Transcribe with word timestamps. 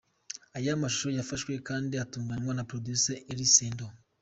Aya 0.57 0.81
mashusho 0.81 1.09
yafashwe 1.17 1.53
kandi 1.67 1.93
atunganywa 2.03 2.51
na 2.55 2.65
Producer 2.69 3.15
Eliel 3.31 3.51
Sando. 3.55 3.87